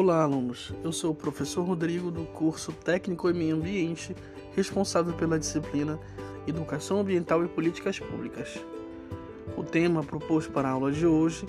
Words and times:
Olá, 0.00 0.22
alunos. 0.22 0.72
Eu 0.84 0.92
sou 0.92 1.10
o 1.10 1.14
professor 1.14 1.64
Rodrigo 1.64 2.08
do 2.08 2.22
curso 2.26 2.70
Técnico 2.72 3.28
em 3.28 3.32
Meio 3.32 3.56
Ambiente, 3.56 4.14
responsável 4.54 5.12
pela 5.12 5.40
disciplina 5.40 5.98
Educação 6.46 7.00
Ambiental 7.00 7.44
e 7.44 7.48
Políticas 7.48 7.98
Públicas. 7.98 8.64
O 9.56 9.64
tema 9.64 10.04
proposto 10.04 10.52
para 10.52 10.68
a 10.68 10.70
aula 10.70 10.92
de 10.92 11.04
hoje 11.04 11.44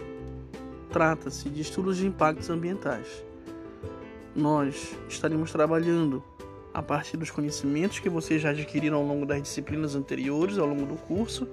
trata-se 0.92 1.48
de 1.48 1.62
estudos 1.62 1.98
de 1.98 2.08
impactos 2.08 2.50
ambientais. 2.50 3.24
Nós 4.36 4.98
estaremos 5.08 5.52
trabalhando 5.52 6.24
a 6.74 6.82
partir 6.82 7.18
dos 7.18 7.30
conhecimentos 7.30 8.00
que 8.00 8.10
vocês 8.10 8.42
já 8.42 8.50
adquiriram 8.50 8.98
ao 8.98 9.06
longo 9.06 9.28
das 9.28 9.44
disciplinas 9.44 9.94
anteriores, 9.94 10.58
ao 10.58 10.66
longo 10.66 10.88
do 10.88 10.96
curso, 10.96 11.48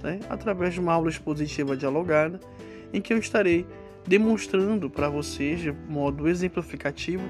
né, 0.00 0.20
através 0.30 0.74
de 0.74 0.78
uma 0.78 0.92
aula 0.92 1.10
expositiva 1.10 1.76
dialogada, 1.76 2.38
em 2.92 3.02
que 3.02 3.12
eu 3.12 3.18
estarei 3.18 3.66
demonstrando 4.06 4.88
para 4.88 5.08
vocês, 5.08 5.60
de 5.60 5.72
modo 5.72 6.28
exemplificativo, 6.28 7.28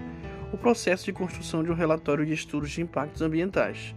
o 0.52 0.58
processo 0.58 1.04
de 1.06 1.12
construção 1.12 1.62
de 1.62 1.70
um 1.70 1.74
relatório 1.74 2.24
de 2.24 2.32
estudos 2.32 2.70
de 2.70 2.82
impactos 2.82 3.22
ambientais. 3.22 3.94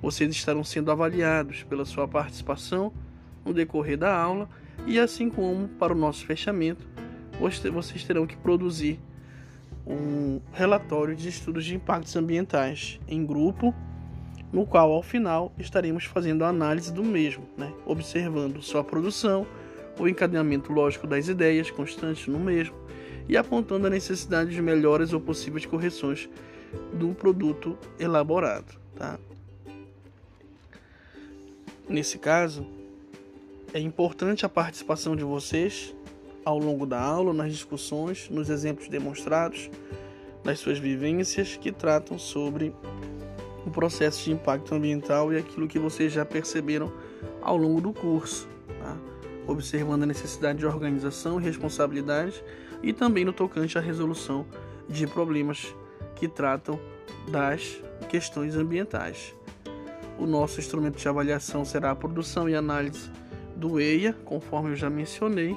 Vocês 0.00 0.30
estarão 0.30 0.64
sendo 0.64 0.90
avaliados 0.90 1.62
pela 1.62 1.84
sua 1.84 2.08
participação 2.08 2.92
no 3.44 3.52
decorrer 3.52 3.96
da 3.96 4.14
aula 4.14 4.48
e, 4.86 4.98
assim 4.98 5.30
como 5.30 5.68
para 5.68 5.92
o 5.92 5.96
nosso 5.96 6.26
fechamento, 6.26 6.86
vocês 7.72 8.04
terão 8.04 8.26
que 8.26 8.36
produzir 8.36 8.98
um 9.86 10.40
relatório 10.52 11.14
de 11.14 11.28
estudos 11.28 11.64
de 11.64 11.76
impactos 11.76 12.16
ambientais 12.16 12.98
em 13.06 13.24
grupo, 13.24 13.74
no 14.52 14.66
qual 14.66 14.90
ao 14.90 15.02
final 15.02 15.52
estaremos 15.58 16.04
fazendo 16.04 16.44
a 16.44 16.48
análise 16.48 16.92
do 16.92 17.04
mesmo, 17.04 17.44
né? 17.56 17.72
observando 17.84 18.62
sua 18.62 18.82
produção, 18.82 19.46
o 19.98 20.08
encadeamento 20.08 20.72
lógico 20.72 21.06
das 21.06 21.28
ideias 21.28 21.70
constantes 21.70 22.26
no 22.26 22.38
mesmo 22.38 22.74
e 23.28 23.36
apontando 23.36 23.86
a 23.86 23.90
necessidade 23.90 24.50
de 24.50 24.62
melhoras 24.62 25.12
ou 25.12 25.20
possíveis 25.20 25.66
correções 25.66 26.28
do 26.92 27.14
produto 27.14 27.76
elaborado. 27.98 28.78
Tá? 28.94 29.18
Nesse 31.88 32.18
caso, 32.18 32.66
é 33.72 33.80
importante 33.80 34.44
a 34.44 34.48
participação 34.48 35.16
de 35.16 35.24
vocês 35.24 35.94
ao 36.44 36.58
longo 36.58 36.86
da 36.86 37.00
aula, 37.00 37.32
nas 37.32 37.52
discussões, 37.52 38.28
nos 38.30 38.48
exemplos 38.48 38.88
demonstrados, 38.88 39.68
nas 40.44 40.60
suas 40.60 40.78
vivências 40.78 41.56
que 41.56 41.72
tratam 41.72 42.18
sobre 42.18 42.72
o 43.64 43.70
processo 43.70 44.24
de 44.24 44.32
impacto 44.32 44.74
ambiental 44.74 45.32
e 45.32 45.36
aquilo 45.36 45.66
que 45.66 45.78
vocês 45.78 46.12
já 46.12 46.24
perceberam 46.24 46.92
ao 47.42 47.56
longo 47.56 47.80
do 47.80 47.92
curso 47.92 48.48
observando 49.46 50.02
a 50.02 50.06
necessidade 50.06 50.58
de 50.58 50.66
organização 50.66 51.40
e 51.40 51.44
responsabilidade 51.44 52.42
e 52.82 52.92
também 52.92 53.24
no 53.24 53.32
tocante 53.32 53.78
à 53.78 53.80
resolução 53.80 54.46
de 54.88 55.06
problemas 55.06 55.74
que 56.14 56.28
tratam 56.28 56.78
das 57.30 57.80
questões 58.08 58.56
ambientais. 58.56 59.34
O 60.18 60.26
nosso 60.26 60.60
instrumento 60.60 60.98
de 60.98 61.08
avaliação 61.08 61.64
será 61.64 61.90
a 61.90 61.96
produção 61.96 62.48
e 62.48 62.54
análise 62.54 63.10
do 63.54 63.78
EIA, 63.80 64.14
conforme 64.24 64.70
eu 64.70 64.76
já 64.76 64.88
mencionei, 64.88 65.56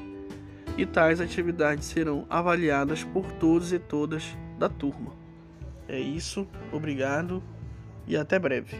e 0.77 0.85
tais 0.85 1.19
atividades 1.19 1.85
serão 1.85 2.25
avaliadas 2.29 3.03
por 3.03 3.31
todos 3.33 3.73
e 3.73 3.79
todas 3.79 4.23
da 4.57 4.69
turma. 4.69 5.11
É 5.87 5.99
isso, 5.99 6.47
obrigado 6.71 7.41
e 8.07 8.15
até 8.15 8.37
breve. 8.37 8.77